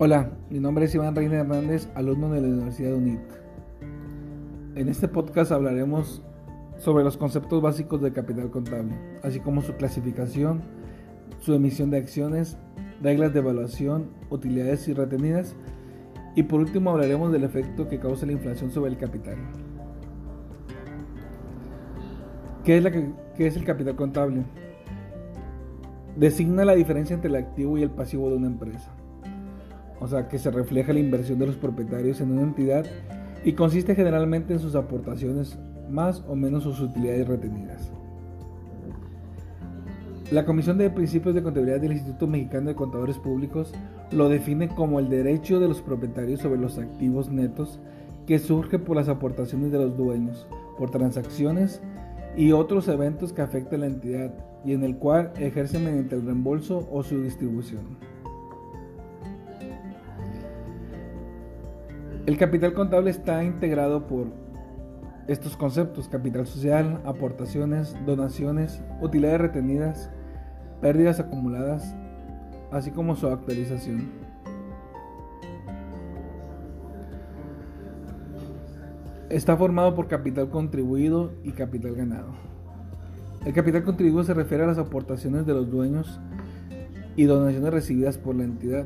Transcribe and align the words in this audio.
Hola, 0.00 0.30
mi 0.48 0.60
nombre 0.60 0.84
es 0.84 0.94
Iván 0.94 1.16
Reina 1.16 1.40
Hernández, 1.40 1.88
alumno 1.96 2.30
de 2.30 2.40
la 2.40 2.46
Universidad 2.46 2.94
UNIT. 2.94 3.18
En 4.76 4.88
este 4.88 5.08
podcast 5.08 5.50
hablaremos 5.50 6.22
sobre 6.76 7.02
los 7.02 7.16
conceptos 7.16 7.60
básicos 7.60 8.00
del 8.00 8.12
capital 8.12 8.48
contable, 8.48 8.94
así 9.24 9.40
como 9.40 9.60
su 9.60 9.74
clasificación, 9.74 10.62
su 11.40 11.52
emisión 11.52 11.90
de 11.90 11.96
acciones, 11.96 12.56
reglas 13.02 13.32
de 13.32 13.40
evaluación, 13.40 14.10
utilidades 14.30 14.86
y 14.86 14.92
retenidas, 14.92 15.56
y 16.36 16.44
por 16.44 16.60
último 16.60 16.90
hablaremos 16.90 17.32
del 17.32 17.42
efecto 17.42 17.88
que 17.88 17.98
causa 17.98 18.24
la 18.24 18.32
inflación 18.34 18.70
sobre 18.70 18.92
el 18.92 18.98
capital. 18.98 19.38
¿Qué 22.62 22.78
es, 22.78 22.84
qué 23.36 23.46
es 23.48 23.56
el 23.56 23.64
capital 23.64 23.96
contable? 23.96 24.44
Designa 26.14 26.64
la 26.64 26.76
diferencia 26.76 27.14
entre 27.14 27.30
el 27.30 27.34
activo 27.34 27.76
y 27.76 27.82
el 27.82 27.90
pasivo 27.90 28.30
de 28.30 28.36
una 28.36 28.46
empresa 28.46 28.94
o 30.00 30.08
sea 30.08 30.28
que 30.28 30.38
se 30.38 30.50
refleja 30.50 30.92
la 30.92 31.00
inversión 31.00 31.38
de 31.38 31.46
los 31.46 31.56
propietarios 31.56 32.20
en 32.20 32.32
una 32.32 32.42
entidad 32.42 32.86
y 33.44 33.52
consiste 33.52 33.94
generalmente 33.94 34.52
en 34.52 34.58
sus 34.58 34.74
aportaciones 34.74 35.58
más 35.90 36.24
o 36.28 36.36
menos 36.36 36.64
sus 36.64 36.80
utilidades 36.80 37.26
retenidas. 37.26 37.90
La 40.30 40.44
Comisión 40.44 40.76
de 40.76 40.90
Principios 40.90 41.34
de 41.34 41.42
Contabilidad 41.42 41.80
del 41.80 41.92
Instituto 41.92 42.26
Mexicano 42.26 42.68
de 42.68 42.74
Contadores 42.74 43.16
Públicos 43.18 43.72
lo 44.10 44.28
define 44.28 44.68
como 44.68 44.98
el 44.98 45.08
derecho 45.08 45.58
de 45.58 45.68
los 45.68 45.80
propietarios 45.80 46.40
sobre 46.40 46.60
los 46.60 46.78
activos 46.78 47.30
netos 47.30 47.80
que 48.26 48.38
surge 48.38 48.78
por 48.78 48.96
las 48.96 49.08
aportaciones 49.08 49.72
de 49.72 49.78
los 49.78 49.96
dueños, 49.96 50.46
por 50.76 50.90
transacciones 50.90 51.80
y 52.36 52.52
otros 52.52 52.88
eventos 52.88 53.32
que 53.32 53.40
afectan 53.40 53.80
a 53.80 53.86
la 53.86 53.94
entidad 53.94 54.34
y 54.66 54.74
en 54.74 54.84
el 54.84 54.96
cual 54.96 55.32
ejerce 55.38 55.78
mediante 55.78 56.16
el 56.16 56.26
reembolso 56.26 56.86
o 56.92 57.02
su 57.02 57.22
distribución. 57.22 57.96
El 62.28 62.36
capital 62.36 62.74
contable 62.74 63.08
está 63.08 63.42
integrado 63.42 64.06
por 64.06 64.26
estos 65.28 65.56
conceptos, 65.56 66.10
capital 66.10 66.46
social, 66.46 67.00
aportaciones, 67.06 67.96
donaciones, 68.04 68.82
utilidades 69.00 69.40
retenidas, 69.40 70.10
pérdidas 70.82 71.20
acumuladas, 71.20 71.96
así 72.70 72.90
como 72.90 73.16
su 73.16 73.28
actualización. 73.28 74.10
Está 79.30 79.56
formado 79.56 79.94
por 79.94 80.06
capital 80.06 80.50
contribuido 80.50 81.32
y 81.44 81.52
capital 81.52 81.94
ganado. 81.94 82.34
El 83.46 83.54
capital 83.54 83.84
contribuido 83.84 84.24
se 84.24 84.34
refiere 84.34 84.64
a 84.64 84.66
las 84.66 84.76
aportaciones 84.76 85.46
de 85.46 85.54
los 85.54 85.70
dueños 85.70 86.20
y 87.16 87.24
donaciones 87.24 87.72
recibidas 87.72 88.18
por 88.18 88.34
la 88.36 88.44
entidad. 88.44 88.84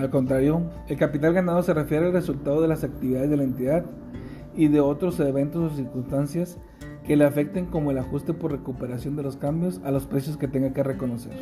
Al 0.00 0.08
contrario, 0.08 0.62
el 0.88 0.96
capital 0.96 1.34
ganado 1.34 1.62
se 1.62 1.74
refiere 1.74 2.06
al 2.06 2.14
resultado 2.14 2.62
de 2.62 2.68
las 2.68 2.84
actividades 2.84 3.28
de 3.28 3.36
la 3.36 3.42
entidad 3.42 3.84
y 4.56 4.68
de 4.68 4.80
otros 4.80 5.20
eventos 5.20 5.72
o 5.72 5.76
circunstancias 5.76 6.56
que 7.04 7.16
le 7.16 7.26
afecten 7.26 7.66
como 7.66 7.90
el 7.90 7.98
ajuste 7.98 8.32
por 8.32 8.50
recuperación 8.50 9.14
de 9.14 9.22
los 9.22 9.36
cambios 9.36 9.78
a 9.84 9.90
los 9.90 10.06
precios 10.06 10.38
que 10.38 10.48
tenga 10.48 10.72
que 10.72 10.82
reconocer. 10.82 11.34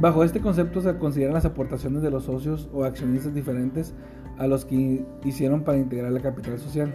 Bajo 0.00 0.22
este 0.22 0.40
concepto 0.40 0.80
se 0.80 0.96
consideran 0.96 1.34
las 1.34 1.44
aportaciones 1.44 2.00
de 2.00 2.12
los 2.12 2.22
socios 2.22 2.70
o 2.72 2.84
accionistas 2.84 3.34
diferentes 3.34 3.94
a 4.38 4.46
los 4.46 4.64
que 4.64 5.04
hicieron 5.24 5.64
para 5.64 5.78
integrar 5.78 6.12
la 6.12 6.20
capital 6.20 6.60
social. 6.60 6.94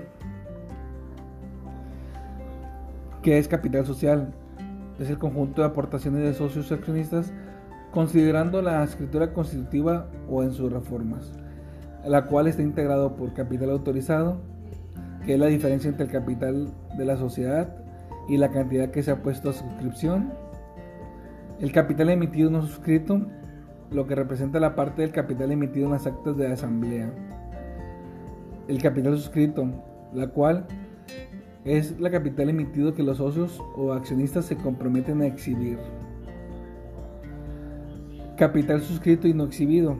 ¿Qué 3.21 3.37
es 3.37 3.49
capital 3.49 3.85
social? 3.85 4.33
Es 4.99 5.09
el 5.09 5.17
conjunto 5.17 5.61
de 5.61 5.67
aportaciones 5.67 6.21
de 6.21 6.33
socios 6.33 6.71
accionistas 6.71 7.31
considerando 7.91 8.61
la 8.61 8.83
escritura 8.83 9.33
constitutiva 9.33 10.07
o 10.29 10.43
en 10.43 10.51
sus 10.51 10.71
reformas, 10.71 11.31
la 12.05 12.25
cual 12.25 12.47
está 12.47 12.61
integrado 12.61 13.15
por 13.15 13.33
capital 13.33 13.71
autorizado, 13.71 14.37
que 15.25 15.33
es 15.33 15.39
la 15.39 15.47
diferencia 15.47 15.89
entre 15.89 16.05
el 16.05 16.11
capital 16.11 16.71
de 16.97 17.05
la 17.05 17.17
sociedad 17.17 17.75
y 18.27 18.37
la 18.37 18.51
cantidad 18.51 18.91
que 18.91 19.01
se 19.01 19.11
ha 19.11 19.23
puesto 19.23 19.49
a 19.49 19.53
suscripción, 19.53 20.31
el 21.59 21.71
capital 21.71 22.09
emitido 22.09 22.49
no 22.49 22.61
suscrito, 22.61 23.25
lo 23.91 24.05
que 24.05 24.15
representa 24.15 24.59
la 24.59 24.75
parte 24.75 25.01
del 25.01 25.11
capital 25.11 25.51
emitido 25.51 25.87
en 25.87 25.93
las 25.93 26.05
actas 26.05 26.37
de 26.37 26.47
asamblea, 26.47 27.11
el 28.67 28.81
capital 28.81 29.17
suscrito, 29.17 29.67
la 30.13 30.27
cual 30.27 30.67
es 31.65 31.99
la 31.99 32.09
capital 32.09 32.49
emitido 32.49 32.93
que 32.93 33.03
los 33.03 33.17
socios 33.17 33.61
o 33.75 33.93
accionistas 33.93 34.45
se 34.45 34.55
comprometen 34.55 35.21
a 35.21 35.27
exhibir. 35.27 35.77
Capital 38.37 38.81
suscrito 38.81 39.27
y 39.27 39.33
no 39.33 39.43
exhibido. 39.43 39.97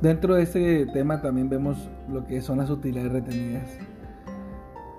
Dentro 0.00 0.36
de 0.36 0.42
este 0.42 0.86
tema 0.86 1.20
también 1.20 1.48
vemos 1.48 1.90
lo 2.08 2.24
que 2.26 2.40
son 2.40 2.58
las 2.58 2.70
utilidades 2.70 3.10
retenidas, 3.10 3.68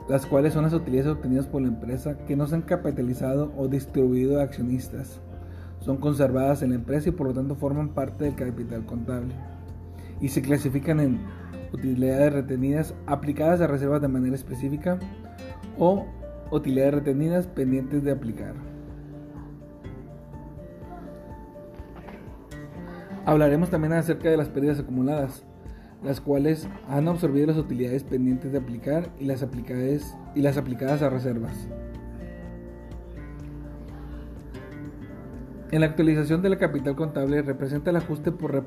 las 0.09 0.25
cuales 0.25 0.53
son 0.53 0.63
las 0.63 0.73
utilidades 0.73 1.11
obtenidas 1.11 1.47
por 1.47 1.61
la 1.61 1.69
empresa 1.69 2.17
que 2.25 2.35
no 2.35 2.47
se 2.47 2.55
han 2.55 2.63
capitalizado 2.63 3.53
o 3.55 3.69
distribuido 3.69 4.39
a 4.39 4.43
accionistas. 4.43 5.21
Son 5.79 5.97
conservadas 5.97 6.63
en 6.63 6.71
la 6.71 6.75
empresa 6.75 7.09
y 7.09 7.11
por 7.13 7.27
lo 7.27 7.33
tanto 7.33 7.55
forman 7.55 7.89
parte 7.89 8.25
del 8.25 8.35
capital 8.35 8.85
contable 8.85 9.33
y 10.19 10.29
se 10.29 10.41
clasifican 10.41 10.99
en 10.99 11.19
utilidades 11.73 12.33
retenidas 12.33 12.93
aplicadas 13.05 13.61
a 13.61 13.67
reservas 13.67 14.01
de 14.01 14.07
manera 14.07 14.35
específica 14.35 14.99
o 15.77 16.05
utilidades 16.51 16.95
retenidas 16.95 17.47
pendientes 17.47 18.03
de 18.03 18.11
aplicar. 18.11 18.53
Hablaremos 23.25 23.69
también 23.69 23.93
acerca 23.93 24.29
de 24.29 24.37
las 24.37 24.47
pérdidas 24.47 24.79
acumuladas, 24.79 25.43
las 26.01 26.21
cuales 26.21 26.69
han 26.87 27.09
absorbido 27.09 27.47
las 27.47 27.57
utilidades 27.57 28.03
pendientes 28.03 28.53
de 28.53 28.59
aplicar 28.59 29.09
y 29.19 29.25
las, 29.25 29.45
y 30.33 30.41
las 30.41 30.57
aplicadas 30.57 31.01
a 31.01 31.09
reservas. 31.09 31.67
En 35.69 35.81
la 35.81 35.87
actualización 35.87 36.41
de 36.41 36.49
la 36.49 36.57
capital 36.57 36.95
contable 36.95 37.41
representa 37.41 37.89
el 37.89 37.97
ajuste 37.97 38.31
por 38.31 38.65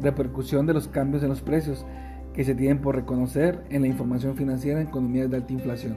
repercusión 0.00 0.64
de 0.64 0.72
los 0.72 0.88
cambios 0.88 1.22
en 1.22 1.28
los 1.28 1.42
precios 1.42 1.84
que 2.32 2.42
se 2.42 2.54
tienen 2.54 2.80
por 2.80 2.96
reconocer 2.96 3.62
en 3.68 3.82
la 3.82 3.88
información 3.88 4.34
financiera 4.34 4.80
en 4.80 4.88
economías 4.88 5.30
de 5.30 5.36
alta 5.36 5.52
inflación. 5.52 5.96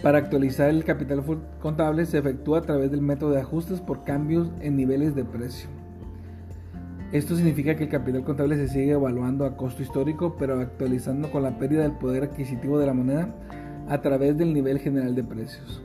Para 0.00 0.18
actualizar 0.18 0.70
el 0.70 0.84
capital 0.84 1.24
contable 1.60 2.06
se 2.06 2.18
efectúa 2.18 2.58
a 2.58 2.62
través 2.62 2.92
del 2.92 3.00
método 3.00 3.32
de 3.32 3.40
ajustes 3.40 3.80
por 3.80 4.04
cambios 4.04 4.52
en 4.60 4.76
niveles 4.76 5.16
de 5.16 5.24
precio. 5.24 5.68
Esto 7.10 7.34
significa 7.36 7.74
que 7.74 7.84
el 7.84 7.90
capital 7.90 8.24
contable 8.24 8.56
se 8.56 8.68
sigue 8.68 8.92
evaluando 8.92 9.44
a 9.44 9.56
costo 9.56 9.82
histórico, 9.82 10.36
pero 10.38 10.60
actualizando 10.60 11.30
con 11.30 11.42
la 11.42 11.58
pérdida 11.58 11.82
del 11.82 11.92
poder 11.92 12.24
adquisitivo 12.24 12.78
de 12.78 12.86
la 12.86 12.94
moneda 12.94 13.34
a 13.88 14.00
través 14.02 14.36
del 14.36 14.52
nivel 14.52 14.78
general 14.78 15.14
de 15.14 15.24
precios. 15.24 15.83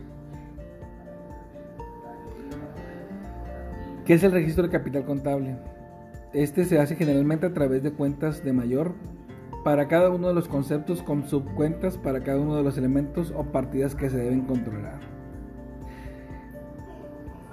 ¿Qué 4.09 4.16
es 4.16 4.24
el 4.24 4.31
registro 4.31 4.64
de 4.64 4.72
capital 4.72 5.06
contable? 5.06 5.56
Este 6.34 6.66
se 6.66 6.80
hace 6.80 6.96
generalmente 6.96 7.46
a 7.46 7.53
través 7.53 7.84
de 7.84 7.92
cuentas 7.92 8.44
de 8.44 8.53
mayor 8.53 8.96
para 9.64 9.88
cada 9.88 10.09
uno 10.09 10.30
de 10.30 10.34
los 10.34 10.47
conceptos 10.47 11.03
con 11.03 11.28
subcuentas 11.28 11.96
para 11.96 12.24
cada 12.24 12.40
uno 12.40 12.56
de 12.56 12.64
los 12.64 12.75
elementos 12.80 13.31
o 13.38 13.44
partidas 13.44 13.94
que 13.94 14.09
se 14.09 14.18
deben 14.18 14.46
controlar. 14.46 15.00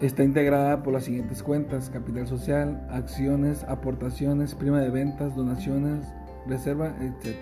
Está 0.01 0.25
integrada 0.25 0.83
por 0.83 0.95
las 0.95 1.05
siguientes 1.05 1.43
cuentas, 1.43 1.91
capital 1.91 2.27
social, 2.27 2.87
acciones, 2.91 3.63
aportaciones, 3.65 4.55
prima 4.55 4.81
de 4.81 4.89
ventas, 4.89 5.37
donaciones, 5.37 6.07
reserva, 6.47 6.95
etc. 7.03 7.37